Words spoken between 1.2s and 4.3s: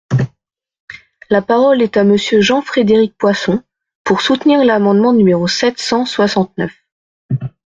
La parole est à Monsieur Jean-Frédéric Poisson, pour